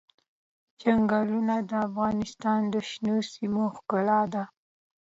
[0.81, 4.43] چنګلونه د افغانستان د شنو سیمو ښکلا ده.